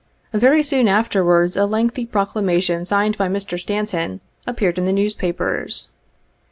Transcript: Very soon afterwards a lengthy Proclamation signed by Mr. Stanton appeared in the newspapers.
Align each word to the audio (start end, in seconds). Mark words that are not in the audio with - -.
Very 0.33 0.63
soon 0.63 0.87
afterwards 0.87 1.55
a 1.55 1.67
lengthy 1.67 2.07
Proclamation 2.07 2.87
signed 2.87 3.19
by 3.19 3.27
Mr. 3.27 3.59
Stanton 3.59 4.19
appeared 4.47 4.79
in 4.79 4.85
the 4.87 4.91
newspapers. 4.93 5.89